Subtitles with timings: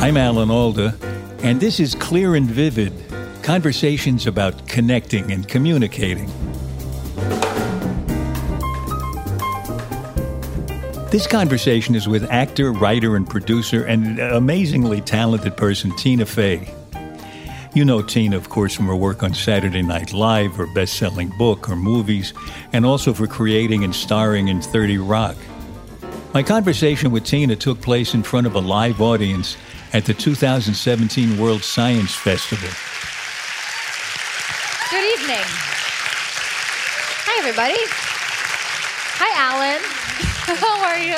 [0.00, 0.96] I'm Alan Alda,
[1.42, 2.92] and this is Clear and Vivid
[3.42, 6.30] conversations about connecting and communicating.
[11.10, 16.72] This conversation is with actor, writer, and producer, and amazingly talented person, Tina Fey.
[17.74, 21.32] You know Tina, of course, from her work on Saturday Night Live, her best selling
[21.38, 22.32] book, her movies,
[22.72, 25.36] and also for creating and starring in 30 Rock.
[26.32, 29.56] My conversation with Tina took place in front of a live audience
[29.92, 32.68] at the 2017 World Science Festival.
[34.90, 35.44] Good evening.
[37.24, 37.78] Hi, everybody.
[39.16, 39.80] Hi, Alan.
[40.60, 41.16] How are you?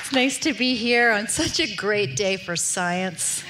[0.00, 3.42] It's nice to be here on such a great day for science.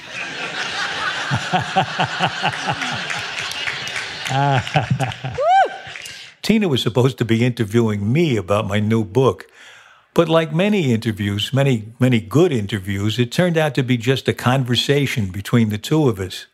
[6.41, 9.47] Tina was supposed to be interviewing me about my new book.
[10.13, 14.33] But like many interviews, many, many good interviews, it turned out to be just a
[14.33, 16.45] conversation between the two of us.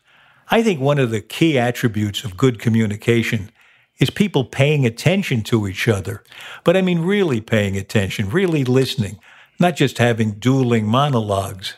[0.50, 3.50] I think one of the key attributes of good communication
[3.98, 6.24] is people paying attention to each other.
[6.64, 9.18] But I mean, really paying attention, really listening,
[9.58, 11.74] not just having dueling monologues.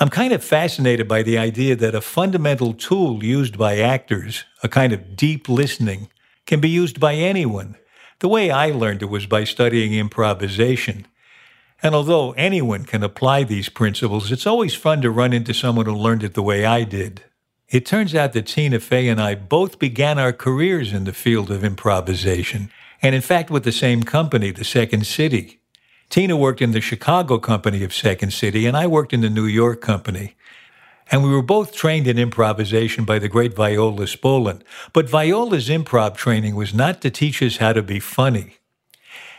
[0.00, 4.68] I'm kind of fascinated by the idea that a fundamental tool used by actors, a
[4.68, 6.08] kind of deep listening,
[6.46, 7.76] can be used by anyone.
[8.24, 11.06] The way I learned it was by studying improvisation.
[11.82, 15.94] And although anyone can apply these principles, it's always fun to run into someone who
[15.94, 17.24] learned it the way I did.
[17.68, 21.50] It turns out that Tina Fey and I both began our careers in the field
[21.50, 22.70] of improvisation,
[23.02, 25.60] and in fact with the same company, the Second City.
[26.08, 29.44] Tina worked in the Chicago company of Second City, and I worked in the New
[29.44, 30.34] York company.
[31.10, 34.62] And we were both trained in improvisation by the great Viola Spolin.
[34.92, 38.56] But Viola's improv training was not to teach us how to be funny.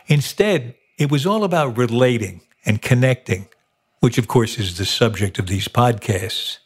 [0.06, 3.48] Instead, it was all about relating and connecting,
[4.00, 6.58] which of course is the subject of these podcasts.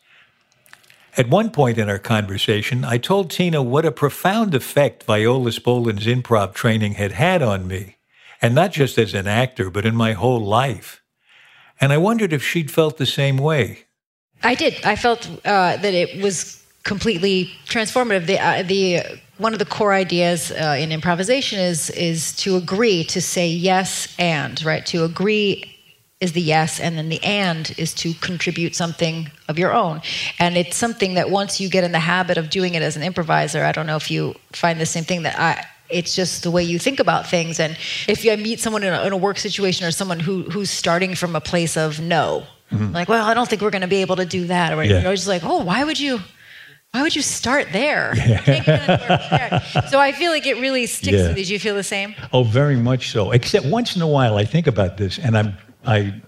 [1.16, 6.06] At one point in our conversation, I told Tina what a profound effect Viola Spolin's
[6.06, 7.96] improv training had had on me,
[8.40, 11.02] and not just as an actor, but in my whole life.
[11.80, 13.86] And I wondered if she'd felt the same way.
[14.42, 14.84] I did.
[14.84, 18.26] I felt uh, that it was completely transformative.
[18.26, 23.04] The, uh, the one of the core ideas uh, in improvisation is is to agree
[23.04, 25.64] to say yes and right to agree
[26.20, 30.02] is the yes and then the and is to contribute something of your own
[30.38, 33.02] and it's something that once you get in the habit of doing it as an
[33.02, 36.50] improviser i don't know if you find the same thing that i it's just the
[36.50, 37.76] way you think about things and
[38.06, 41.14] if you meet someone in a, in a work situation or someone who who's starting
[41.14, 42.92] from a place of no mm-hmm.
[42.92, 44.98] like well i don't think we're going to be able to do that or yeah.
[44.98, 46.20] you know, just like oh why would you
[46.92, 48.14] why would you start there?
[48.16, 49.60] Yeah.
[49.88, 51.28] so I feel like it really sticks yeah.
[51.28, 51.44] with you.
[51.44, 52.16] Do you feel the same?
[52.32, 53.30] Oh, very much so.
[53.30, 56.20] Except once in a while I think about this and I'm I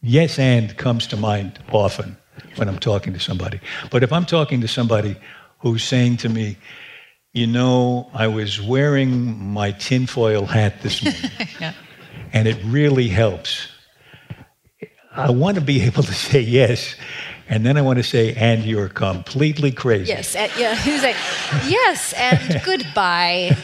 [0.00, 2.16] yes and comes to mind often
[2.56, 3.60] when I'm talking to somebody.
[3.90, 5.16] But if I'm talking to somebody
[5.60, 6.56] who's saying to me,
[7.32, 11.74] you know, I was wearing my tinfoil hat this morning, yeah.
[12.32, 13.68] and it really helps.
[15.18, 16.94] I want to be able to say yes
[17.50, 20.08] and then I want to say, and you're completely crazy.
[20.08, 20.72] Yes, and, yeah.
[21.02, 21.16] Like,
[21.66, 23.56] yes, and goodbye.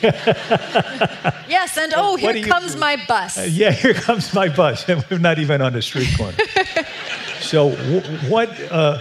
[1.49, 3.37] yes, and oh, here comes my bus.
[3.37, 4.89] Uh, yeah, here comes my bus.
[4.89, 6.39] And we're not even on the street corner.
[7.41, 7.73] so,
[8.29, 9.01] what, uh,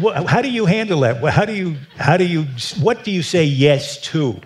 [0.00, 0.26] what?
[0.26, 1.22] How do you handle that?
[1.22, 1.76] How do you?
[1.96, 2.46] How do you?
[2.80, 4.40] What do you say yes to?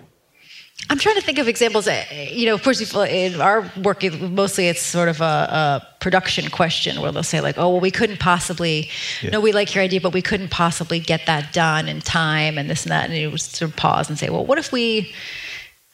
[0.91, 1.87] I'm trying to think of examples.
[1.87, 6.49] Uh, you know, of course, in our work, mostly it's sort of a, a, production
[6.49, 8.89] question where they'll say like, "Oh, well, we couldn't possibly.
[9.21, 9.31] Yeah.
[9.31, 12.69] No, we like your idea, but we couldn't possibly get that done in time, and
[12.69, 15.13] this and that." And you sort of pause and say, "Well, what if we?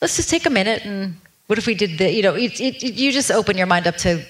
[0.01, 1.15] Let's just take a minute and
[1.47, 2.11] what if we did the?
[2.11, 4.23] You know, it, it, you just open your mind up to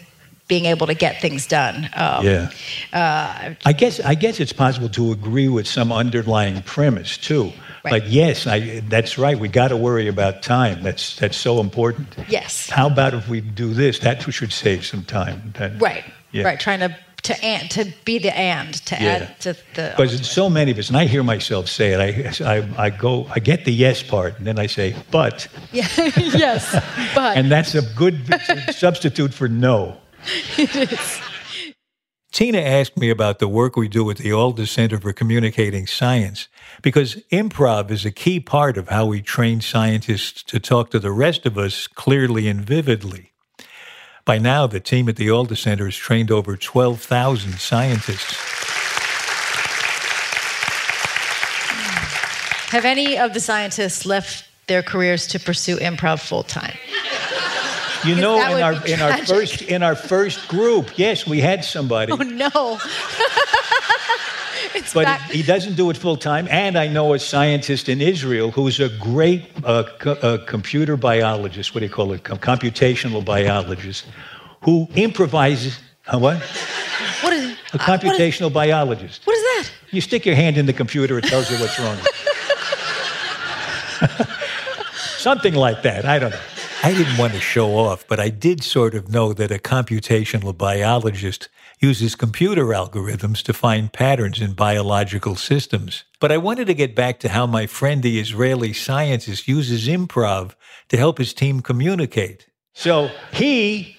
[0.48, 1.90] being able to get things done.
[1.96, 2.52] Um, yeah.
[2.94, 7.52] Uh, I guess I guess it's possible to agree with some underlying premise too.
[7.86, 8.02] Right.
[8.02, 9.38] Like yes, I, that's right.
[9.38, 10.82] We got to worry about time.
[10.82, 12.08] That's that's so important.
[12.28, 12.68] Yes.
[12.68, 14.00] How about if we do this?
[14.00, 15.54] That should save some time.
[15.60, 16.04] That, right.
[16.32, 16.46] Yeah.
[16.46, 16.60] Right.
[16.60, 19.02] Trying to to and to be the and to yeah.
[19.02, 19.94] add to the.
[19.96, 22.42] Because so many of us, and I hear myself say it.
[22.42, 25.48] I, I I go I get the yes part, and then I say but.
[25.72, 25.88] Yeah.
[26.18, 26.72] yes.
[27.14, 27.38] But.
[27.38, 28.18] and that's a good
[28.72, 29.98] substitute for no.
[30.58, 31.22] it is.
[32.36, 36.50] Tina asked me about the work we do at the Alda Center for Communicating Science,
[36.82, 41.14] because improv is a key part of how we train scientists to talk to the
[41.14, 43.32] rest of us clearly and vividly.
[44.26, 48.36] By now, the team at the Alda Center has trained over 12,000 scientists.
[52.72, 56.76] Have any of the scientists left their careers to pursue improv full time?
[58.06, 62.12] You know, in our in our first in our first group, yes, we had somebody.
[62.12, 62.80] Oh no.
[64.74, 66.48] It's but he doesn't do it full time.
[66.52, 71.74] And I know a scientist in Israel who's a great uh, co- uh, computer biologist.
[71.74, 72.24] What do you call it?
[72.26, 74.06] Com- computational biologist,
[74.66, 75.80] who improvises.
[76.08, 76.38] Uh, what?
[77.22, 79.26] What is A uh, what is- computational biologist.
[79.26, 79.72] what is that?
[79.92, 81.98] You stick your hand in the computer, it tells you what's wrong.
[85.18, 86.04] Something like that.
[86.06, 86.40] I don't know.
[86.86, 90.56] I didn't want to show off, but I did sort of know that a computational
[90.56, 91.50] biologist
[91.80, 96.04] uses computer algorithms to find patterns in biological systems.
[96.20, 100.54] But I wanted to get back to how my friend, the Israeli scientist, uses improv
[100.90, 102.46] to help his team communicate.
[102.74, 103.98] So he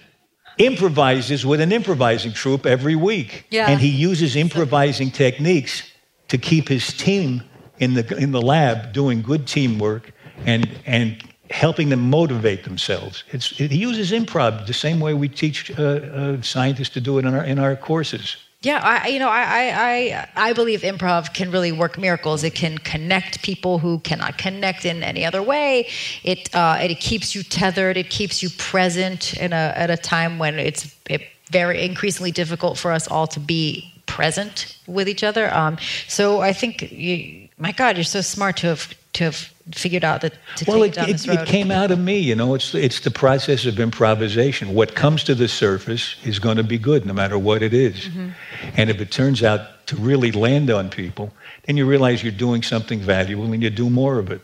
[0.56, 3.46] improvises with an improvising troupe every week.
[3.50, 3.68] Yeah.
[3.68, 5.82] And he uses improvising techniques
[6.28, 7.42] to keep his team
[7.80, 10.12] in the, in the lab doing good teamwork
[10.44, 11.20] and, and
[11.50, 13.24] helping them motivate themselves.
[13.30, 17.18] It's, it, he uses improv the same way we teach uh, uh, scientists to do
[17.18, 18.36] it in our, in our courses.
[18.62, 22.42] Yeah, I, you know, I, I, I, believe improv can really work miracles.
[22.42, 25.88] It can connect people who cannot connect in any other way.
[26.24, 27.96] It, uh, it keeps you tethered.
[27.96, 32.76] It keeps you present in a, at a time when it's it very increasingly difficult
[32.76, 35.52] for us all to be present with each other.
[35.54, 35.78] Um,
[36.08, 39.36] so I think, you, my God, you're so smart to have to have
[39.72, 42.54] figured out that to Well, take it, it, it came out of me, you know.
[42.54, 44.74] It's it's the process of improvisation.
[44.74, 47.96] What comes to the surface is going to be good, no matter what it is.
[47.96, 48.28] Mm-hmm.
[48.76, 51.30] And if it turns out to really land on people,
[51.64, 54.40] then you realize you're doing something valuable, and you do more of it.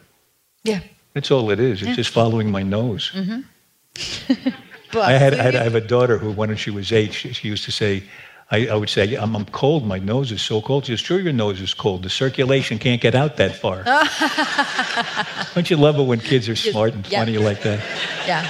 [0.65, 0.81] yeah.
[1.15, 1.83] That's all it is.
[1.83, 3.13] It's just following my nose.
[4.93, 7.33] But I had, I had I have a daughter who, when she was eight, she,
[7.33, 8.03] she used to say.
[8.53, 9.87] I, I would say, I'm, I'm cold.
[9.87, 10.85] My nose is so cold.
[10.85, 12.03] She says, sure, your nose is cold.
[12.03, 13.83] The circulation can't get out that far.
[15.55, 17.21] Don't you love it when kids are smart and Yeah.
[17.21, 17.81] funny like that?
[18.27, 18.49] yeah.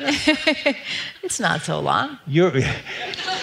[1.22, 2.18] it's not so long.
[2.26, 2.56] You're,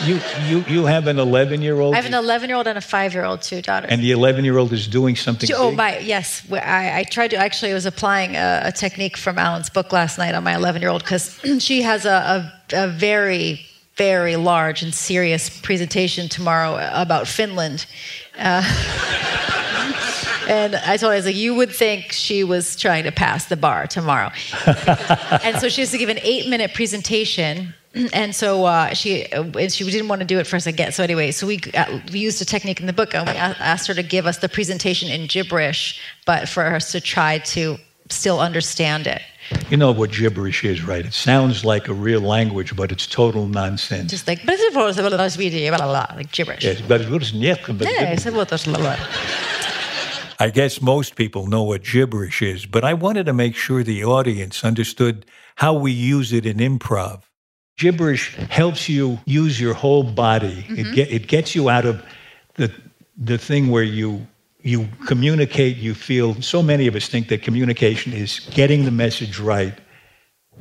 [0.06, 2.78] you, you, you have an 11 year old, I have an 11 year old and
[2.78, 3.90] a five year old, two daughters.
[3.92, 5.50] and the 11 year old is doing something.
[5.54, 5.78] Oh big?
[5.78, 7.72] my yes, I, I tried to actually.
[7.72, 10.92] I was applying a, a technique from Alan's book last night on my 11 year
[10.92, 13.66] old because she has a, a, a very
[13.98, 17.86] very large and serious presentation tomorrow about Finland.
[18.38, 18.62] Uh,
[20.50, 23.46] and I told her, I was like, you would think she was trying to pass
[23.46, 24.32] the bar tomorrow.
[25.44, 27.74] and so she has to give an eight minute presentation.
[28.12, 30.92] And so uh, she and she didn't want to do it first again.
[30.92, 33.88] So anyway, so we, uh, we used a technique in the book, and we asked
[33.88, 37.78] her to give us the presentation in gibberish, but for us to try to
[38.10, 39.22] still understand it.
[39.70, 41.06] You know what gibberish is, right?
[41.06, 44.10] It sounds like a real language, but it's total nonsense.
[44.12, 44.44] Just like
[46.16, 46.64] like gibberish.
[46.64, 48.98] Yes, but it was- yeah, but- Yeah, I said, well, that's blah, blah.
[50.40, 54.04] I guess most people know what gibberish is, but I wanted to make sure the
[54.04, 55.26] audience understood
[55.56, 57.22] how we use it in improv.
[57.78, 60.66] Gibberish helps you use your whole body.
[60.70, 62.04] It, get, it gets you out of
[62.56, 62.72] the,
[63.18, 64.28] the thing where you,
[64.66, 66.42] you communicate, you feel.
[66.42, 69.76] So many of us think that communication is getting the message right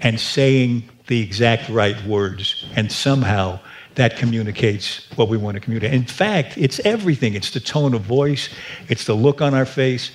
[0.03, 3.59] and saying the exact right words, and somehow
[3.95, 5.95] that communicates what we want to communicate.
[5.95, 8.51] In fact, it's everything it's the tone of voice,
[8.89, 10.11] it's the look on our face,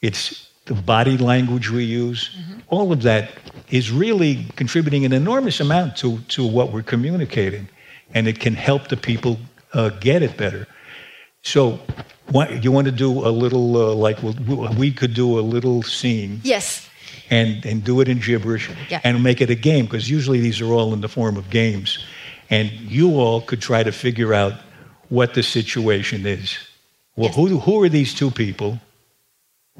[0.00, 2.36] it's the body language we use.
[2.66, 3.30] All of that
[3.70, 7.68] is really contributing an enormous amount to, to what we're communicating,
[8.12, 9.38] and it can help the people
[9.72, 10.66] uh, get it better.
[11.42, 11.80] So,
[12.30, 14.32] what, you want to do a little, uh, like we-
[14.76, 16.86] we could do a little scene Yes.
[17.30, 19.00] and, and do it in gibberish Yeah.
[19.04, 21.98] and make it a game because usually these are all in the form of games.
[22.50, 24.54] And you all could try to figure out
[25.08, 26.56] what the situation is.
[27.16, 27.36] Well, Yes.
[27.36, 28.78] who, who are these two people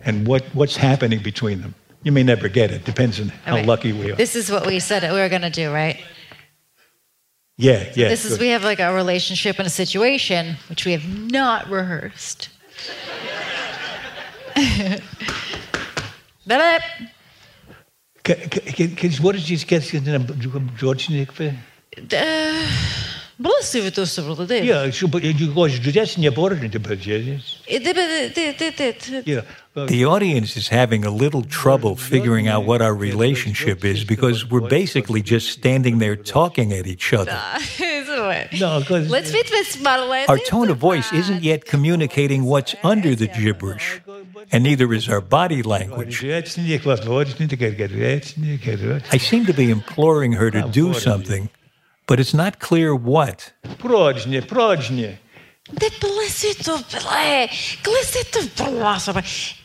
[0.04, 1.74] and what, what's happening between them?
[2.02, 2.84] You may never get it.
[2.86, 3.66] Depends on how Okay.
[3.66, 4.16] lucky we are.
[4.16, 5.98] This is what we said we were going to do, right?
[7.60, 8.08] Yeah, yeah.
[8.08, 8.40] This is good.
[8.40, 12.48] we have like a relationship and a situation which we have not rehearsed.
[16.46, 16.78] Blah,
[18.24, 19.82] K- k- k- what did you get?
[20.76, 21.56] George Nikve?
[22.08, 23.19] blah.
[23.40, 24.64] Blăsăvi tu să vrădă.
[24.64, 25.06] Ia, și
[25.52, 27.60] goși județi neborni de băgeți.
[29.86, 34.68] The audience is having a little trouble figuring out what our relationship is because we're
[34.68, 37.38] basically just standing there talking at each other.
[40.28, 44.00] Our tone of voice isn't yet communicating what's under the gibberish,
[44.52, 46.24] and neither is our body language.
[49.12, 51.48] I seem to be imploring her to do something,
[52.09, 53.53] but it's not clear what.
[53.77, 55.17] Прочні, прочні.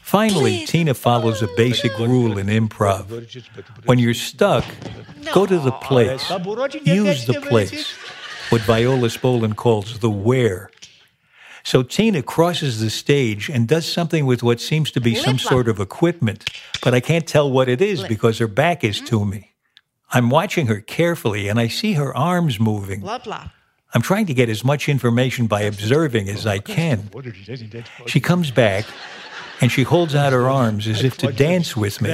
[0.02, 3.04] Finally, Tina follows a basic rule in improv.
[3.84, 4.64] When you're stuck,
[5.32, 6.24] go to the place.
[6.84, 7.94] Use the place,
[8.48, 10.70] what Viola Spolin calls the where.
[11.62, 15.44] So Tina crosses the stage and does something with what seems to be some Lip
[15.44, 15.52] lock.
[15.52, 16.48] sort of equipment,
[16.82, 19.52] but I can't tell what it is because her back is to me.
[20.11, 23.01] I'm watching her carefully and I see her arms moving.
[23.01, 23.49] Blah blah.
[23.93, 27.09] I'm trying to get as much information by observing as I can.
[28.07, 28.85] She comes back
[29.61, 32.09] and she holds out her arms as if to dance with me.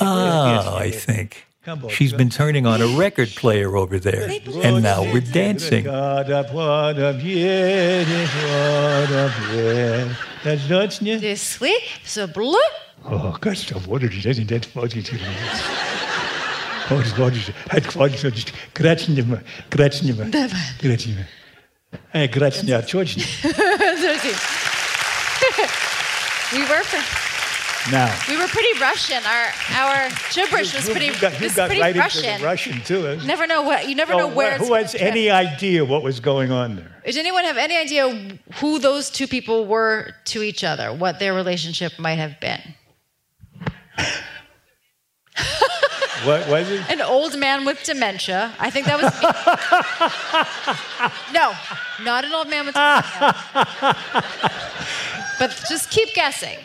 [0.00, 1.46] Ah, I think.
[1.90, 4.30] She's been turning on a record player over there,
[4.62, 5.84] and now we're dancing.
[5.84, 5.90] This
[16.89, 17.03] way.
[17.03, 17.25] So blah.
[17.25, 20.25] O, Gott, wodržite, Грачнема, грачнема,
[20.81, 21.25] грачнема.
[22.13, 23.23] Ej, грачня, точно.
[26.53, 26.99] we were pre-
[27.91, 29.21] Now, we were pretty Russian.
[29.25, 32.25] Our our gibberish was you, pretty, you got, you was got pretty right Russian.
[32.25, 33.01] into the Russian too.
[33.05, 33.25] huh?
[33.25, 34.57] Never know what you never So know where.
[34.57, 35.47] who it's has gonna any trend.
[35.55, 36.91] idea what was going on there?
[37.05, 38.09] Does anyone have any idea
[38.55, 40.91] who those two people were to each other?
[40.93, 42.61] What their relationship might have been?
[46.24, 46.82] What was it?
[46.90, 48.52] An old man with dementia.
[48.58, 49.10] I think that was.
[51.32, 51.52] no,
[52.04, 53.34] not an old man with dementia.
[55.38, 56.58] but just keep guessing.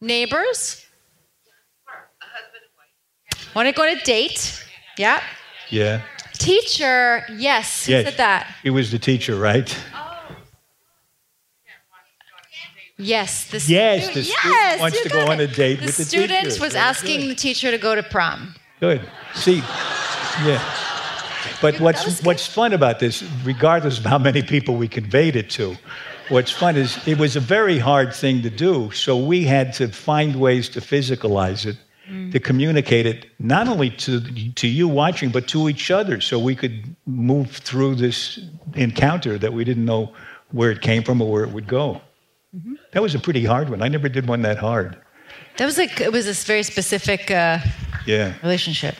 [0.00, 0.86] Neighbors.
[3.54, 4.64] Want to go on a date?
[4.96, 5.22] Yeah.
[5.68, 6.00] Yeah.
[6.34, 7.24] Teacher.
[7.36, 7.84] Yes.
[7.86, 8.04] Who Yes.
[8.06, 8.54] said that?
[8.62, 9.68] He was the teacher, right?
[13.02, 13.44] Yes.
[13.46, 16.44] The Yes, stu- the student wants to go on a date the with the student
[16.60, 17.30] was Very asking good.
[17.30, 18.54] the teacher to go to prom.
[18.80, 19.00] Good.
[19.34, 19.58] See,
[20.46, 20.62] yeah.
[21.60, 25.48] But was what's what's fun about this, regardless of how many people we conveyed it
[25.50, 25.76] to,
[26.28, 28.90] what's fun is it was a very hard thing to do.
[28.92, 31.76] So we had to find ways to physicalize it,
[32.10, 32.32] Mm.
[32.32, 34.20] to communicate it not only to
[34.54, 38.40] to you watching, but to each other, so we could move through this
[38.74, 40.12] encounter that we didn't know
[40.50, 42.00] where it came from or where it would go.
[42.54, 42.74] Mm-hmm.
[42.92, 43.82] That was a pretty hard one.
[43.82, 45.00] I never did one that hard.
[45.56, 47.58] That was like it was this very specific uh,
[48.06, 48.34] Yeah.
[48.42, 48.94] relationship.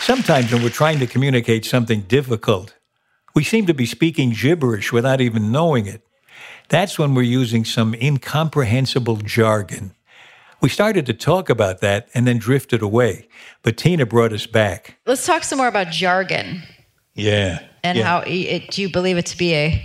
[0.00, 2.74] Sometimes when we're trying to communicate something difficult,
[3.34, 6.02] we seem to be speaking gibberish without even knowing it.
[6.68, 9.94] That's when we're using some incomprehensible jargon.
[10.60, 13.28] We started to talk about that and then drifted away,
[13.62, 14.98] but Tina brought us back.
[15.06, 16.62] Let's talk some more about jargon
[17.14, 17.60] Yeah.
[17.84, 18.04] And yeah.
[18.04, 19.84] how it, do you believe it to be a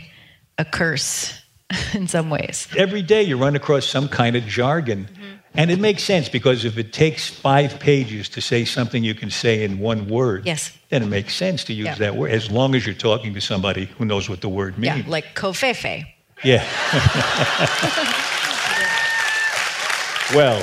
[0.58, 1.39] a curse
[1.94, 2.68] in some ways?
[2.77, 5.06] every day you run across some kind of jargon.
[5.06, 5.24] Mm-hmm.
[5.56, 9.32] And it makes sense because if it takes five pages to say something you can
[9.32, 10.72] say in one word, Yes.
[10.89, 11.96] then it makes sense to use Yeah.
[11.96, 14.98] that word as long as you're talking to somebody who knows what the word means.
[14.98, 16.06] Yeah, like covfefe.
[16.44, 16.63] Yeah.
[20.36, 20.62] well,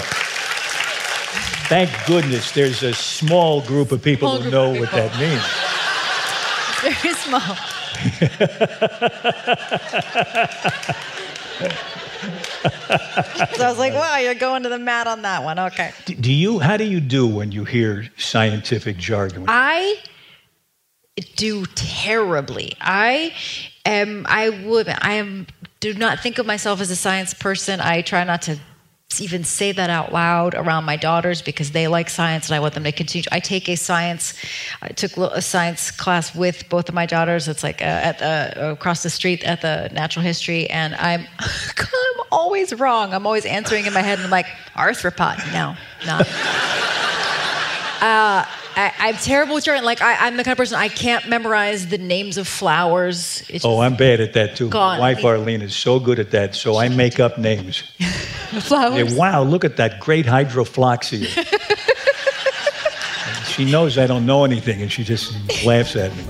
[1.69, 4.99] thank goodness there's a small group of people Small who know what people.
[5.09, 5.43] that means.
[6.87, 7.41] Very small.
[13.55, 15.59] so I was like, wow, you're going to the mat on that one.
[15.59, 15.93] Okay.
[16.05, 16.61] Do you?
[16.61, 19.47] How do you do when you hear scientific jargon?
[19.49, 19.97] I
[21.35, 22.77] do terribly.
[22.81, 23.35] I
[23.85, 24.25] am.
[24.29, 24.89] I would.
[24.89, 25.49] I am.
[25.81, 27.81] Do not think of myself as a science person.
[27.81, 28.61] I try not to
[29.21, 32.75] even say that out loud around my daughters because they like science and I want
[32.75, 33.25] them to continue.
[33.31, 34.35] I take a science.
[34.83, 37.49] I took a science class with both of my daughters.
[37.49, 41.27] It's like uh, at the across the street at the natural history, and I'm.
[41.39, 43.15] I'm always wrong.
[43.15, 45.39] I'm always answering in my head, and I'm like arthropod.
[45.53, 46.27] No, not.
[47.99, 48.45] Uh,
[48.77, 49.85] I, I'm terrible with jargon.
[49.85, 53.43] Like I, I'm the kind of person I can't memorize the names of flowers.
[53.49, 54.69] It's Oh, I'm bad at that too.
[54.69, 54.99] Gone.
[54.99, 57.79] My wife Arlene is so good at that, so I make up names.
[58.61, 59.13] flowers.
[59.13, 61.27] Hey, wow, look at that great hydrofloxia.
[63.47, 65.33] she knows I don't know anything, and she just
[65.65, 66.23] laughs at me.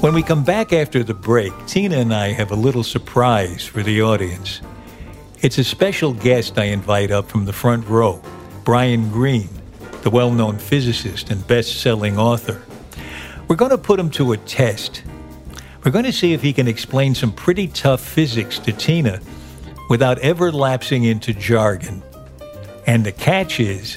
[0.00, 3.82] When we come back after the break, Tina and I have a little surprise for
[3.82, 4.60] the audience.
[5.40, 8.22] It's a special guest I invite up from the front row,
[8.66, 9.48] Brian Greene,
[10.02, 12.60] the well known physicist and best selling author.
[13.46, 15.04] We're going to put him to a test.
[15.84, 19.20] We're going to see if he can explain some pretty tough physics to Tina
[19.88, 22.02] without ever lapsing into jargon.
[22.88, 23.96] And the catch is,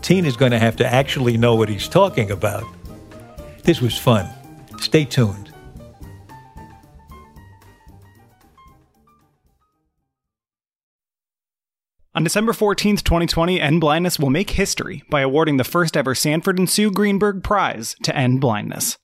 [0.00, 2.62] Tina's going to have to actually know what he's talking about.
[3.64, 4.30] This was fun.
[4.78, 5.52] Stay tuned.
[12.24, 16.58] On December 14th, 2020, End Blindness will make history by awarding the first ever Sanford
[16.58, 18.96] and Sue Greenberg Prize to end blindness.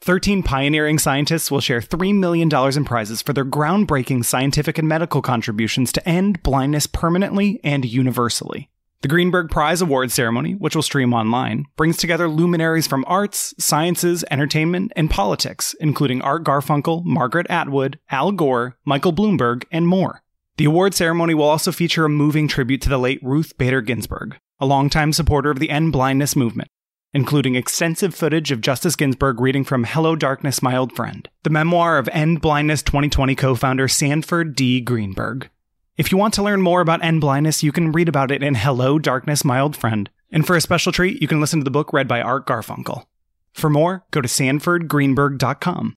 [0.00, 5.22] 13 pioneering scientists will share $3 million in prizes for their groundbreaking scientific and medical
[5.22, 8.68] contributions to end blindness permanently and universally.
[9.02, 14.24] The Greenberg Prize Award ceremony, which will stream online, brings together luminaries from arts, sciences,
[14.32, 20.23] entertainment, and politics, including Art Garfunkel, Margaret Atwood, Al Gore, Michael Bloomberg, and more.
[20.56, 24.36] The award ceremony will also feature a moving tribute to the late Ruth Bader Ginsburg,
[24.60, 26.68] a longtime supporter of the end blindness movement,
[27.12, 31.98] including extensive footage of Justice Ginsburg reading from Hello Darkness, My Old Friend, the memoir
[31.98, 34.80] of End Blindness 2020 co founder Sanford D.
[34.80, 35.50] Greenberg.
[35.96, 38.54] If you want to learn more about end blindness, you can read about it in
[38.54, 40.08] Hello Darkness, My Old Friend.
[40.30, 43.06] And for a special treat, you can listen to the book read by Art Garfunkel.
[43.52, 45.94] For more, go to sanfordgreenberg.com.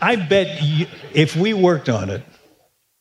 [0.00, 2.22] I bet you, if we worked on it,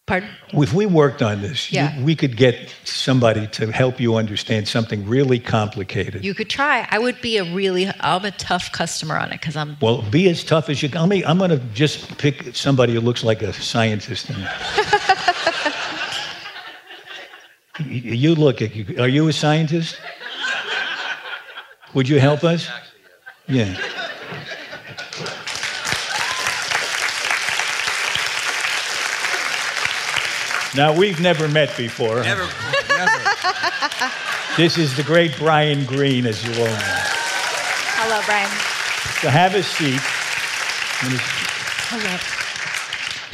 [0.05, 0.29] Pardon?
[0.51, 5.07] if we worked on this, you- we could get somebody to help you understand something
[5.07, 6.25] really complicated.
[6.25, 6.85] You could try.
[6.91, 9.77] I would be a really, I'm a tough customer on it because I'm.
[9.81, 10.99] well, be as tough as you can.
[11.01, 14.29] I mean, I'm going to just pick somebody who looks like a scientist.
[14.29, 14.37] And
[17.85, 18.71] you you look at.
[18.99, 19.95] Are you a scientist?
[21.93, 22.67] Would you help us?
[23.47, 23.77] Yeah.
[30.75, 32.23] Now we've never met before.
[32.23, 32.47] Never,
[32.89, 33.19] never.
[34.55, 36.77] This is the great Brian Greene, as you all know.
[37.97, 38.47] Hello, Brian.
[39.19, 39.99] So have a seat.
[41.89, 42.17] Hello.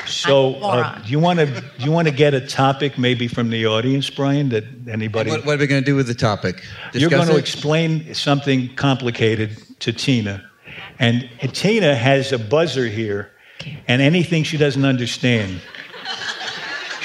[0.05, 3.49] So, uh, do you want to do you want to get a topic maybe from
[3.49, 4.47] the audience, Brian?
[4.49, 6.63] That anybody What, what are we going to do with the topic?
[6.93, 10.49] you're Discuss going to explain something complicated to Tina,
[10.99, 13.31] and Tina has a buzzer here,
[13.89, 15.61] and anything she doesn't understand,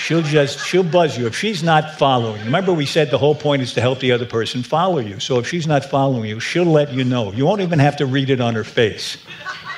[0.04, 2.44] she'll just she'll buzz you if she's not following.
[2.44, 5.18] Remember, we said the whole point is to help the other person follow you.
[5.20, 7.32] So if she's not following you, she'll let you know.
[7.32, 9.16] You won't even have to read it on her face.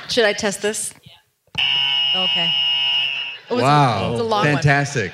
[0.09, 0.93] Should I test this?
[2.15, 2.51] Okay.
[3.51, 4.55] It was a- Wow, it was a long one.
[4.55, 5.13] fantastic.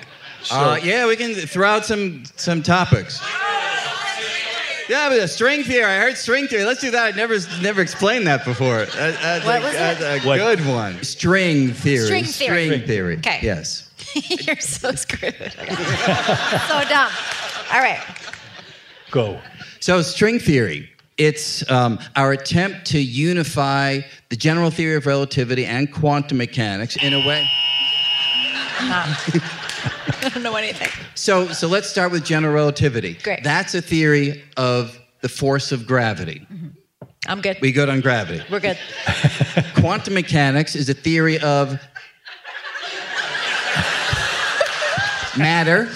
[0.50, 3.20] uh, yeah, we can throw out some some topics.
[4.88, 5.84] Yeah, but a string theory.
[5.84, 6.64] I heard string theory.
[6.64, 7.14] Let's do that.
[7.14, 8.84] I never never explained that before.
[8.86, 9.78] That- That's, What a, was it?
[9.78, 10.38] that's a What?
[10.38, 11.02] good one.
[11.02, 12.04] String theory.
[12.06, 12.66] String theory.
[12.66, 13.16] String theory.
[13.18, 13.38] Okay.
[13.42, 13.81] Yes.
[14.46, 15.34] You're so screwed.
[15.38, 17.10] so dumb.
[17.72, 18.00] All right.
[19.10, 19.40] Go.
[19.80, 20.88] So, string theory.
[21.18, 27.12] It's um, our attempt to unify the general theory of relativity and quantum mechanics in
[27.12, 27.46] a way.
[28.84, 30.88] I don't know anything.
[31.14, 33.14] So, so let's start with general relativity.
[33.22, 33.44] Great.
[33.44, 36.46] That's a theory of the force of gravity.
[37.26, 37.58] I'm good.
[37.60, 38.42] We good on gravity.
[38.50, 38.78] We're good.
[39.76, 41.80] Quantum mechanics is a theory of
[45.36, 45.88] matter,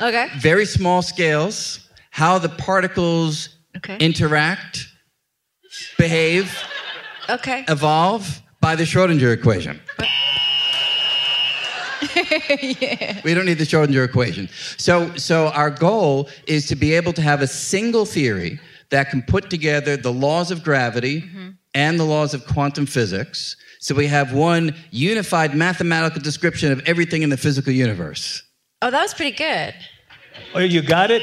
[0.00, 0.28] Okay.
[0.38, 3.96] very small scales, how the particles Okay.
[3.98, 4.86] interact,
[5.98, 6.56] behave,
[7.28, 7.64] Okay.
[7.68, 9.80] evolve by the Schrodinger equation.
[13.24, 14.48] We don't need the Schrodinger equation.
[14.76, 18.60] So, so our goal is to be able to have a single theory
[18.90, 21.50] that can put together the laws of gravity mm-hmm.
[21.74, 23.56] and the laws of quantum physics.
[23.80, 28.42] So we have one unified mathematical description of everything in the physical universe.
[28.84, 29.74] Oh, that was pretty good.
[30.54, 31.22] Oh, you got it.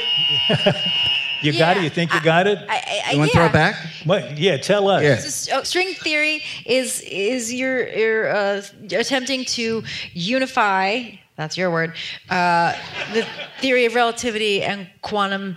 [1.43, 1.83] you got it.
[1.83, 2.57] You think you got it?
[2.57, 3.41] I, I, I, You want to yeah.
[3.43, 3.75] throw it back?
[4.03, 4.39] What?
[4.39, 4.57] Yeah.
[4.57, 5.03] Tell us.
[5.03, 5.15] Yeah.
[5.15, 11.03] This is- oh, string theory is is your your uh, attempting to unify.
[11.35, 11.93] That's your word.
[12.31, 12.73] Uh,
[13.13, 13.27] the
[13.59, 15.55] theory of relativity and quantum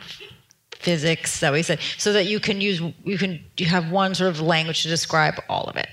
[0.75, 4.29] physics that we said, so that you can use you can you have one sort
[4.29, 5.89] of language to describe all of it.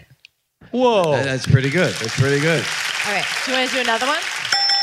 [0.71, 1.11] Whoa.
[1.23, 1.93] That's pretty good.
[1.95, 2.65] That's pretty good.
[3.07, 3.25] All right.
[3.45, 4.19] Do you want to do another one?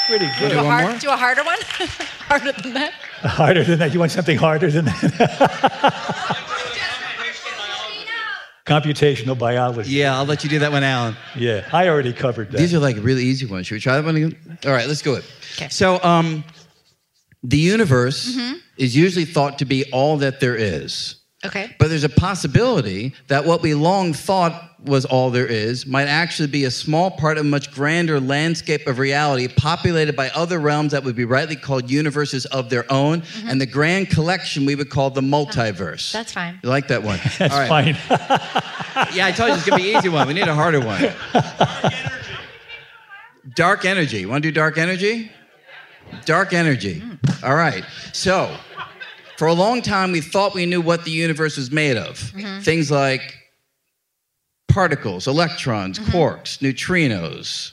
[0.09, 0.53] Pretty good.
[0.53, 0.99] Do a, one hard, more?
[0.99, 1.59] do a harder one?
[1.69, 2.93] harder than that?
[3.21, 3.93] Harder than that.
[3.93, 4.95] You want something harder than that?
[8.65, 9.93] Computational biology.
[9.93, 11.15] Yeah, I'll let you do that one, Alan.
[11.37, 11.69] Yeah.
[11.75, 12.59] I already covered that.
[12.59, 13.67] These are like really easy ones.
[13.67, 14.59] Should we try that one again?
[14.65, 15.25] All right, let's do it.
[15.57, 15.69] Okay.
[15.69, 16.43] So, um,
[17.43, 18.35] the universe
[18.79, 21.17] is usually thought to be all that there is.
[21.47, 21.75] Okay.
[21.79, 26.49] But there's a possibility that what we long thought was all there is might actually
[26.49, 30.93] be a small part of a much grander landscape of reality populated by other realms
[30.93, 33.21] that would be rightly called universes of their own.
[33.21, 33.49] Mm-hmm.
[33.51, 36.13] And the grand collection we would call the multiverse.
[36.13, 36.59] That's fine.
[36.63, 37.21] You like that one?
[37.39, 37.97] That's All right.
[37.97, 38.73] fine.
[39.13, 40.27] Yeah, I told you it's gonna be an easy one.
[40.27, 41.13] We need a harder one.
[43.55, 44.27] Dark energy.
[44.27, 45.31] Want to do dark energy?
[46.25, 47.01] Dark energy.
[47.01, 47.45] Mm.
[47.45, 47.85] All right.
[48.13, 48.55] So,
[49.39, 52.19] for a long time, we thought we knew what the universe was made of.
[52.65, 53.23] Things like
[54.67, 56.11] particles, electrons, Mm-hmm.
[56.11, 57.73] quarks, neutrinos.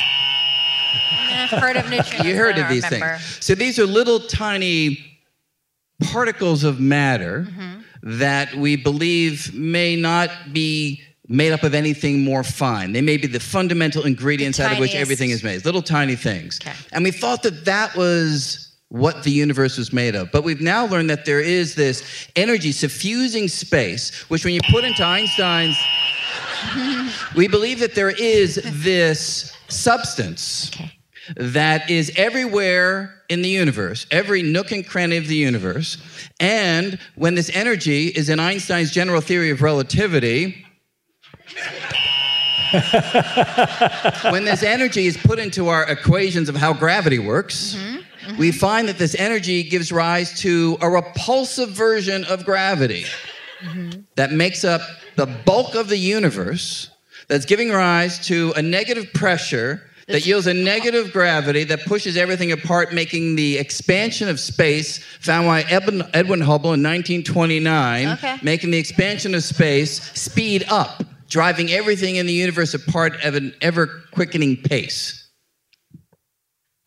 [0.00, 2.24] I've heard of neutrinos.
[2.24, 3.16] You heard of these remember.
[3.16, 3.44] things.
[3.44, 4.98] So these are little tiny
[6.12, 8.18] particles of matter Mm-hmm.
[8.18, 12.92] that we believe may not be made up of anything more fine.
[12.92, 16.58] They may be the fundamental ingredients out of which everything is made, little tiny things.
[16.62, 16.72] Okay.
[16.92, 20.30] And we thought that that was what the universe was made of.
[20.32, 22.02] But we've now learned that there is this
[22.36, 25.76] energy suffusing space, which when you put into Einstein's,
[27.36, 30.90] we believe that there is this substance Okay.
[31.36, 35.98] that is everywhere in the universe, every nook and cranny of the universe.
[36.40, 40.64] And when this energy is in Einstein's general theory of relativity,
[44.30, 47.97] when this energy is put into our equations of how gravity works, mm-hmm.
[48.36, 53.04] We find that this energy gives rise to a repulsive version of gravity
[54.16, 54.80] that makes up
[55.16, 56.90] the bulk of the universe,
[57.28, 62.50] that's giving rise to a negative pressure that yields a negative gravity that pushes everything
[62.52, 68.36] apart, making the expansion of space found by Edwin, Edwin Hubble in 1929, Okay.
[68.42, 73.52] making the expansion of space speed up, driving everything in the universe apart at an
[73.60, 75.27] ever quickening pace.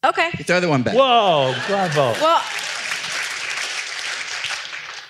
[0.03, 0.31] Okay.
[0.35, 0.95] Get the other one back.
[0.95, 2.13] Whoa, bravo.
[2.19, 2.41] Well,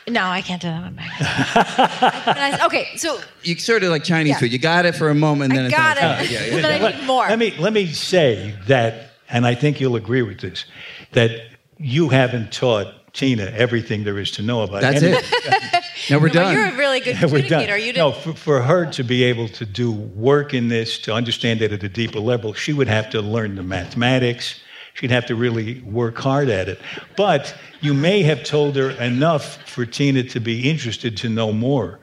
[0.09, 2.61] no, I can't do that one back.
[2.65, 4.39] okay, so You sort of like Chinese Yeah.
[4.39, 4.51] food.
[4.51, 6.31] You got it for a moment, and then I it's got not- it.
[6.31, 6.53] Yeah, yeah.
[6.55, 7.25] But then I need more.
[7.29, 10.65] Let me let me say that, and I think you'll agree with this,
[11.13, 11.39] that
[11.77, 14.81] you haven't taught Tina everything there is to know about.
[14.81, 15.83] That's any- it.
[16.09, 16.53] No, we're Well, done.
[16.55, 17.47] you're a really good We're done.
[17.63, 17.77] communicator.
[17.77, 18.23] You no, didn't.
[18.23, 21.81] for, for her to be able to do work in this, to understand it at
[21.83, 24.59] a deeper level, she would have to learn the mathematics.
[24.93, 26.79] She'd have to really work hard at it.
[27.15, 31.99] But you may have told her enough for Tina to be interested to know more.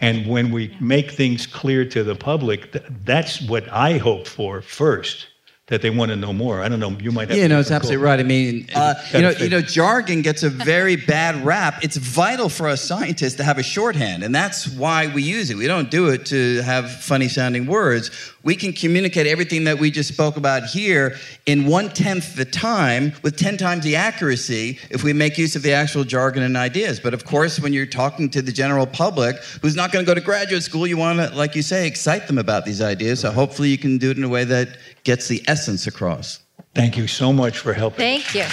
[0.00, 4.62] And when we make things clear to the public, th- that's what I hope for
[4.62, 5.26] first,
[5.66, 6.62] that they want to know more.
[6.62, 8.20] I don't know, you might have Yeah, no, it's absolutely right.
[8.20, 11.82] I mean, uh, you know, you know, jargon gets a very bad rap.
[11.84, 15.56] It's vital for us scientists to have a shorthand, and that's why we use it.
[15.56, 18.10] We don't do it to have funny sounding words.
[18.48, 23.12] We can communicate everything that we just spoke about here in one tenth the time
[23.22, 26.98] with ten times the accuracy if we make use of the actual jargon and ideas.
[26.98, 30.14] But of course, when you're talking to the general public who's not going to go
[30.14, 33.20] to graduate school, you want to, like you say, excite them about these ideas.
[33.20, 36.38] So hopefully, you can do it in a way that gets the essence across.
[36.74, 37.98] Thank you so much for helping.
[37.98, 38.46] Thank you.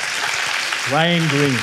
[0.90, 1.58] Brian Greene.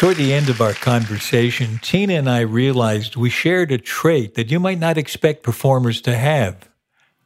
[0.00, 4.50] Toward the end of our conversation, Tina and I realized we shared a trait that
[4.50, 6.70] you might not expect performers to have.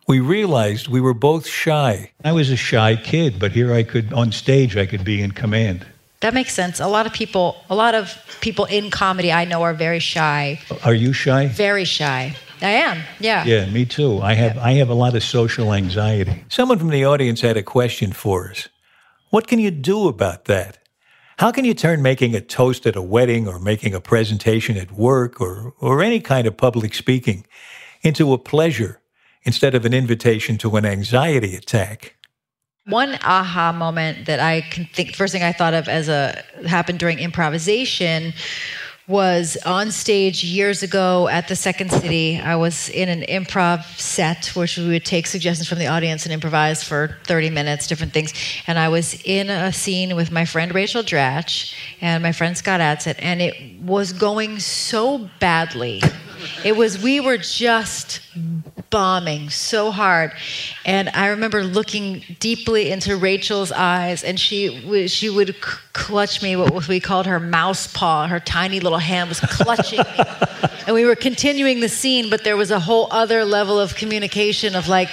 [0.09, 2.11] We realized we were both shy.
[2.25, 5.31] I was a shy kid, but here I could, on stage, I could be in
[5.31, 5.87] command.
[6.19, 6.81] That makes sense.
[6.81, 10.59] A lot of people, a lot of people in comedy I know are very shy.
[10.83, 11.47] Are you shy?
[11.47, 12.35] Very shy.
[12.61, 13.05] I am.
[13.21, 13.45] Yeah.
[13.45, 14.21] Yeah, me too.
[14.21, 16.45] I have I have a lot of social anxiety.
[16.49, 18.69] Someone from the audience had a question for us.
[19.31, 20.79] What can you do about that?
[21.38, 24.92] How can you turn making a toast at a wedding or making a presentation at
[24.92, 27.44] work or or any kind of public speaking
[28.03, 29.01] into a pleasure
[29.42, 32.16] instead of an invitation to an anxiety attack?
[32.87, 36.99] One aha moment that I can think, first thing I thought of as a happened
[36.99, 38.35] during improvisation
[39.07, 42.40] was on stage years ago at the Second City.
[42.40, 46.33] I was in an improv set, which we would take suggestions from the audience and
[46.33, 48.33] improvise for 30 minutes, different things.
[48.67, 52.81] And I was in a scene with my friend Rachel Dratch and my friend Scott
[52.81, 56.01] Adsit, and it was going so badly.
[56.64, 58.20] It was, we were just
[58.90, 60.33] bombing so hard.
[60.85, 66.55] And I remember looking deeply into Rachel's eyes, and she she would clutch me.
[66.55, 68.29] What we called her mouse paw.
[68.29, 70.25] Her tiny little hand was clutching me,
[70.87, 72.31] and we were continuing the scene.
[72.31, 75.11] But there was a whole other level of communication of like.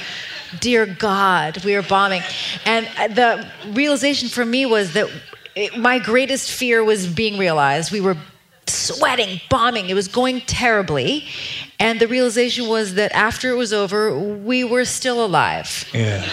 [0.59, 2.21] Dear God, we were bombing.
[2.65, 5.09] And uh, the realization for me was that
[5.55, 7.89] it, my greatest fear was being realized.
[7.93, 8.17] We were
[8.71, 9.89] sweating, bombing.
[9.89, 11.25] It was going terribly.
[11.79, 15.89] And the realization was that after it was over, we were still alive.
[15.93, 16.23] Yeah.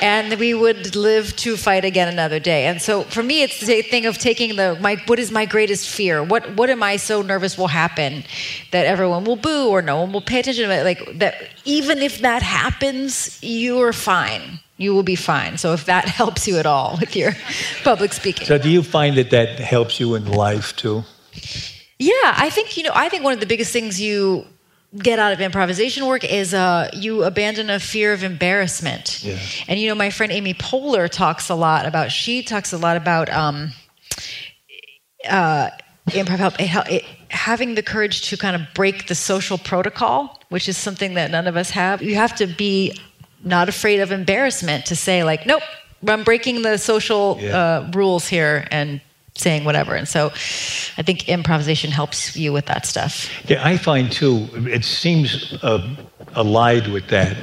[0.00, 2.66] And we would live to fight again another day.
[2.66, 5.88] And so for me, it's the thing of taking the my what is my greatest
[5.88, 6.22] fear?
[6.22, 8.24] What what am I so nervous will happen
[8.70, 10.84] that everyone will boo or no one will pay attention to it?
[10.84, 14.60] Like that even if that happens, you are fine.
[14.78, 15.58] You will be fine.
[15.58, 17.32] So if that helps you at all with your
[17.82, 18.46] public speaking.
[18.46, 21.04] So do you find that that helps you in life too?
[21.98, 22.92] Yeah, I think you know.
[22.94, 24.44] I think one of the biggest things you
[24.96, 29.22] get out of improvisation work is uh, you abandon a fear of embarrassment.
[29.22, 29.38] Yeah.
[29.68, 32.10] And you know, my friend Amy Poehler talks a lot about.
[32.12, 33.72] She talks a lot about um,
[35.28, 35.70] uh,
[36.08, 40.68] improv help, it, it, having the courage to kind of break the social protocol, which
[40.68, 42.02] is something that none of us have.
[42.02, 42.96] You have to be
[43.44, 45.62] not afraid of embarrassment to say like, nope,
[46.06, 47.56] I'm breaking the social Yeah.
[47.58, 49.00] uh, rules here and
[49.38, 49.94] saying whatever.
[49.94, 50.26] And so,
[50.98, 53.30] I think improvisation helps you with that stuff.
[53.48, 55.96] Yeah, I find too, it seems uh,
[56.34, 57.36] allied with that,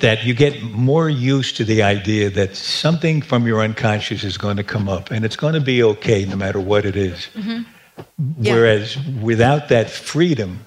[0.00, 4.56] that you get more used to the idea that something from your unconscious is going
[4.56, 7.28] to come up and it's going to be okay no matter what it is.
[7.36, 8.54] Yeah.
[8.54, 10.60] Whereas without that freedom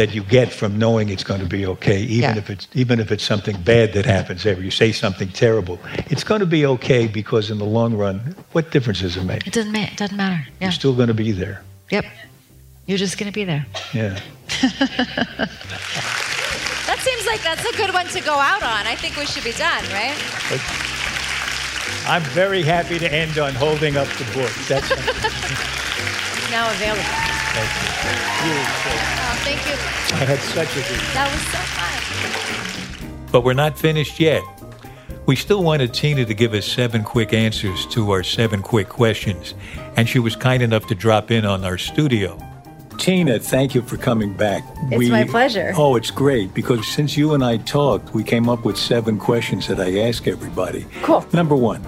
[0.00, 2.38] that you get from knowing it's going to be okay, even Yeah.
[2.38, 4.62] if it's even if it's something bad that happens, ever.
[4.62, 8.70] you say something terrible, it's going to be okay because in the long run, what
[8.70, 9.46] difference does it make?
[9.46, 10.42] It doesn't, ma- it doesn't matter.
[10.58, 10.68] Yeah.
[10.68, 11.62] You're still going to be there.
[11.90, 12.06] Yep.
[12.86, 13.66] You're just going to be there.
[13.92, 14.18] Yeah.
[16.86, 18.84] That seems like that's a good one to go out on.
[18.86, 20.18] I think we should be done, right?
[22.06, 24.50] I'm very happy to end on holding up the book.
[24.66, 24.90] That's
[26.50, 27.39] now available.
[27.60, 28.64] Really.
[28.90, 29.74] Oh, thank you.
[30.16, 31.00] I had such a good.
[31.14, 33.28] That was so fun.
[33.32, 34.42] But we're not finished yet.
[35.26, 39.54] We still wanted Tina to give us seven quick answers to our seven quick questions,
[39.96, 42.38] and she was kind enough to drop in on our studio.
[42.98, 44.62] Tina, thank you for coming back.
[44.90, 45.72] It's my pleasure.
[45.76, 49.68] Oh, it's great because since you and I talked, we came up with seven questions
[49.68, 50.84] that I ask everybody.
[51.02, 51.24] Cool.
[51.32, 51.80] Number one,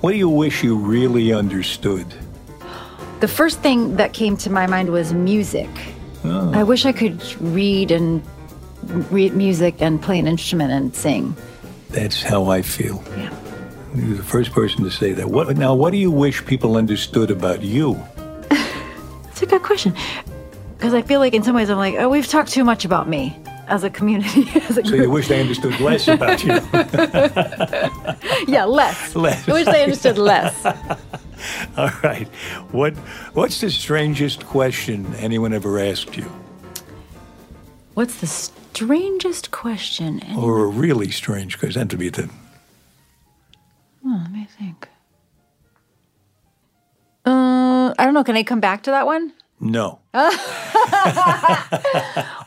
[0.00, 2.06] what do you wish you really understood?
[3.20, 5.68] The first thing that came to my mind was music.
[6.24, 6.52] Oh.
[6.52, 8.22] I wish I could read and
[9.10, 11.36] read music and play an instrument and sing.
[11.90, 13.02] That's how I feel.
[13.16, 13.32] Yeah.
[13.94, 15.30] You're the first person to say that.
[15.30, 18.02] What, now, what do you wish people understood about you?
[19.30, 19.94] It's a good question.
[20.76, 23.08] Because I feel like in some ways I'm like, oh, we've talked too much about
[23.08, 23.36] me
[23.68, 26.52] as a community, as a So you wish they understood less about you.
[28.52, 29.14] yeah, less.
[29.16, 29.48] Less.
[29.48, 30.54] I wish they understood less.
[31.76, 32.28] All right.
[32.72, 32.94] What
[33.34, 36.30] What's the strangest question anyone ever asked you,
[37.94, 40.22] What's the strangest question?
[40.36, 41.88] Or a really strange question?
[41.88, 42.28] To be the
[44.04, 44.88] oh, let me think.
[47.26, 48.24] Uh, I don't know.
[48.24, 49.32] Can I come back to that one?
[49.60, 50.00] no.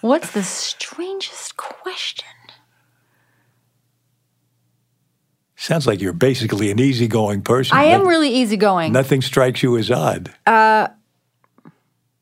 [0.02, 2.28] What's the strangest question?
[5.68, 7.76] Sounds like you're basically an easygoing person.
[7.78, 8.94] I am really easygoing.
[8.94, 10.34] Nothing strikes you as odd.
[10.46, 10.88] Uh,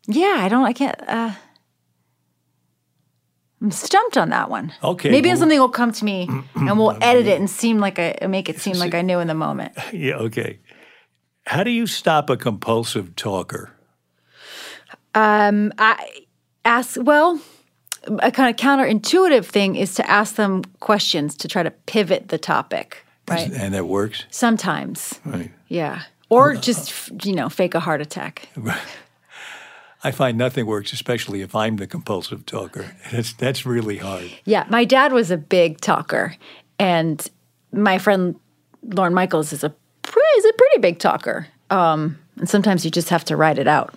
[0.07, 0.65] Yeah, I don't.
[0.65, 0.99] I can't.
[1.07, 1.31] Uh,
[3.61, 4.73] I'm stumped on that one.
[4.83, 7.99] Okay, maybe well- something will come to me, and we'll edit it and seem like
[7.99, 9.73] I make it seem like I knew in the moment.
[9.93, 10.15] Yeah.
[10.15, 10.57] Okay.
[11.45, 13.71] How do you stop a compulsive talker?
[15.13, 16.25] Um, I
[16.63, 16.97] ask.
[16.99, 17.39] Well,
[18.07, 22.39] a kind of counterintuitive thing is to ask them questions to try to pivot the
[22.39, 23.04] topic.
[23.29, 23.51] Right.
[23.51, 24.25] And that works.
[24.29, 25.51] Sometimes, Right.
[25.67, 28.49] yeah, or just you know, fake a heart attack.
[30.03, 32.95] I find nothing works, especially if I'm the compulsive talker.
[33.11, 34.29] That's that's really hard.
[34.45, 36.35] Yeah, my dad was a big talker,
[36.77, 37.27] and
[37.71, 38.35] my friend
[38.83, 41.47] Lorne Michaels is a pretty, is a pretty big talker.
[41.71, 43.95] Um, and sometimes you just have to write it out.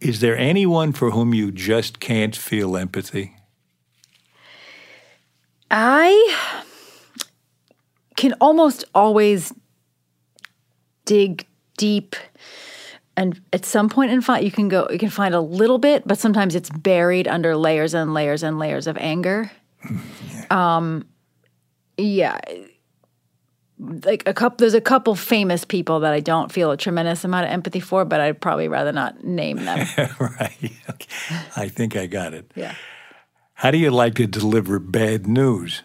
[0.00, 3.36] Is there anyone for whom you just can't feel empathy?
[5.70, 6.64] I
[8.20, 9.50] can almost always
[11.06, 11.46] dig
[11.78, 12.14] deep
[13.16, 16.06] and at some point in fight you can go you can find a little bit
[16.06, 19.50] but sometimes it's buried under layers and layers and layers of anger
[20.50, 21.06] um
[21.96, 22.38] yeah
[23.78, 27.46] like a couple there's a couple famous people that I don't feel a tremendous amount
[27.46, 29.78] of empathy for but I'd probably rather not name them
[30.20, 30.72] right.
[30.90, 31.08] Okay.
[31.56, 32.52] I think I got it.
[32.54, 32.74] yeah
[33.54, 35.82] How do you like to deliver bad news?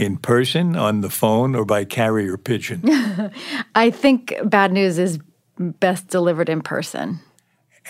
[0.00, 3.30] In person, on the phone, or by carrier pigeon?
[3.74, 5.18] I think bad news is
[5.58, 7.20] best delivered in person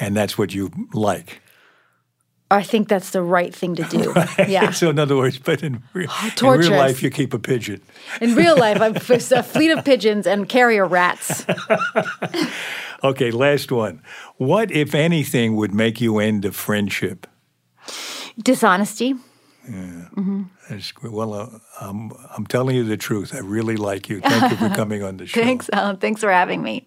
[0.01, 1.43] and that's what you like.
[2.53, 4.13] I think that's the right thing to do.
[4.49, 4.73] Yeah.
[4.73, 7.81] So, in other words, but in, re- ah, in real life, you keep a pigeon.
[8.21, 11.45] In real life, I'm a fleet of pigeons and carrier rats.
[13.03, 14.03] Okay, last one.
[14.37, 17.27] What, if anything, would make you end a friendship?
[18.39, 19.15] Dishonesty.
[20.69, 21.49] That's, well, uh,
[21.81, 23.35] I'm, I'm telling you the truth.
[23.35, 24.21] I really like you.
[24.21, 25.41] Thank you for coming on the show.
[25.41, 25.97] Thanks, Alan.
[25.99, 26.87] Thanks for having me.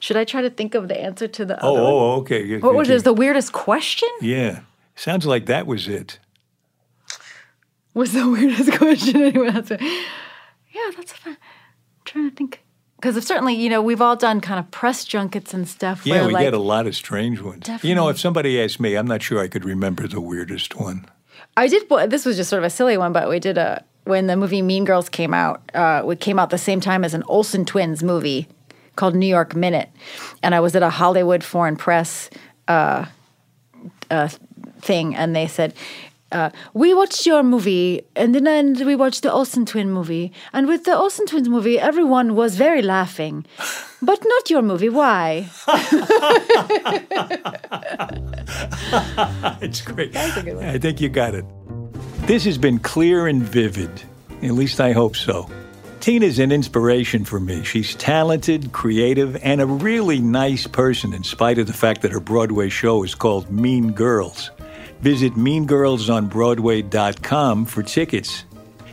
[0.00, 2.58] Should I try to think of the answer to the Oh, other oh, okay.
[2.58, 3.02] What was?
[3.02, 4.08] The weirdest question?
[4.20, 4.60] Yeah.
[4.96, 6.18] Sounds like that was it.
[7.94, 9.80] Was the weirdest question anyone answered?
[9.80, 11.34] Yeah, that's fine.
[11.34, 12.60] I'm trying to think.
[12.96, 16.06] Because certainly, you know, we've all done kind of press junkets and stuff.
[16.06, 17.68] Yeah, we like, get a lot of strange ones.
[17.82, 21.06] You know, if somebody asked me, I'm not sure I could remember the weirdest one.
[21.56, 21.88] I did.
[22.08, 24.62] This was just sort of a silly one, but we did a when the movie
[24.62, 25.62] Mean Girls came out.
[25.74, 28.48] Uh, it came out the same time as an Olsen twins movie
[28.96, 29.88] called New York Minute,
[30.42, 32.30] and I was at a Hollywood Foreign Press
[32.68, 33.06] uh,
[34.10, 34.28] uh,
[34.80, 35.74] thing, and they said.
[36.34, 40.32] Uh, we watched your movie, and then we watched the Olsen twin movie.
[40.52, 43.46] And with the Olsen twins movie, everyone was very laughing,
[44.02, 44.88] but not your movie.
[44.88, 45.48] Why?
[49.62, 50.16] it's great.
[50.16, 51.44] I think you got it.
[52.26, 54.02] This has been clear and vivid.
[54.42, 55.48] At least I hope so.
[56.00, 57.62] Tina's an inspiration for me.
[57.62, 62.20] She's talented, creative, and a really nice person, in spite of the fact that her
[62.20, 64.50] Broadway show is called Mean Girls.
[65.04, 68.44] Visit meangirlsonbroadway.com for tickets.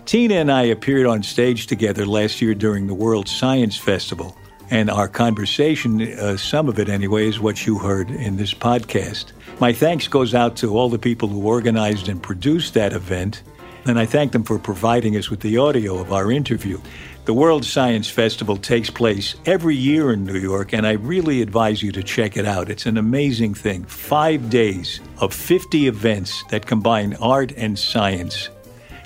[0.03, 4.35] Tina and I appeared on stage together last year during the World Science Festival.
[4.69, 9.31] And our conversation, uh, some of it anyway, is what you heard in this podcast.
[9.61, 13.41] My thanks goes out to all the people who organized and produced that event,
[13.85, 16.81] and I thank them for providing us with the audio of our interview.
[17.23, 21.83] The World Science Festival takes place every year in New York, and I really advise
[21.83, 22.67] you to check it out.
[22.67, 23.85] It's an amazing thing.
[23.85, 28.49] Five days of 50 events that combine art and science.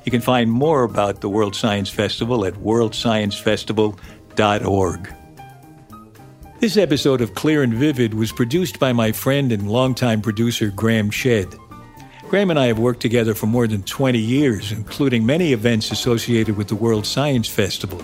[0.06, 5.14] You can find more about the World Science Festival at worldsciencefestival.org.
[6.62, 11.10] This episode of Clear and Vivid was produced by my friend and longtime producer Graham
[11.10, 11.54] Chedd.
[12.28, 16.58] Graham and I have worked together for more than 20 years, including many events associated
[16.58, 18.02] with the World Science Festival.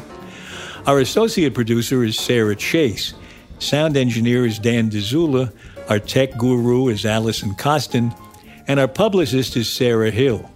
[0.86, 3.14] Our associate producer is Sarah Chase.
[3.60, 5.52] Sound engineer is Dan Dzula.
[5.90, 8.14] Our tech guru is Allison Costin.
[8.68, 10.50] And our publicist is Sarah Hill.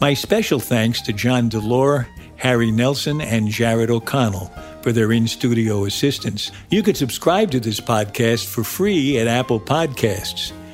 [0.00, 5.86] My special thanks to John Delore, Harry Nelson, and Jared O'Connell for their in studio
[5.86, 6.52] assistance.
[6.70, 10.52] You can subscribe to this podcast for free at Apple Podcasts.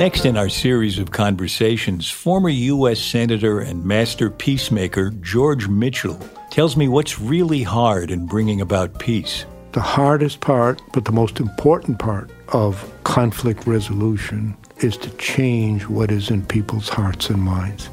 [0.00, 2.98] Next in our series of conversations, former U.S.
[2.98, 9.44] Senator and master peacemaker George Mitchell tells me what's really hard in bringing about peace.
[9.72, 16.10] The hardest part, but the most important part of conflict resolution is to change what
[16.10, 17.90] is in people's hearts and minds.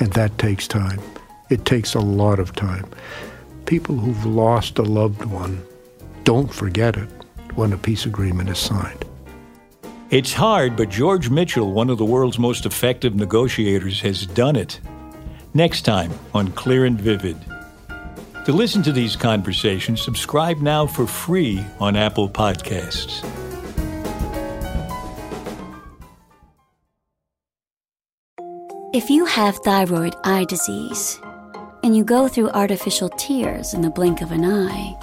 [0.00, 0.98] And that takes time.
[1.50, 2.84] It takes a lot of time.
[3.66, 5.64] People who've lost a loved one
[6.24, 7.08] don't forget it
[7.54, 9.04] when a peace agreement is signed.
[10.14, 14.78] It's hard, but George Mitchell, one of the world's most effective negotiators, has done it.
[15.54, 17.36] Next time on Clear and Vivid.
[18.44, 23.24] To listen to these conversations, subscribe now for free on Apple Podcasts.
[28.94, 31.18] If you have thyroid eye disease
[31.82, 34.94] and you go through artificial tears in the blink of an eye,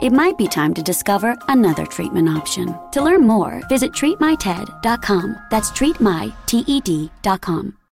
[0.00, 2.74] it might be time to discover another treatment option.
[2.92, 5.36] To learn more, visit treatmyted.com.
[5.50, 7.83] That's treatmyted.com.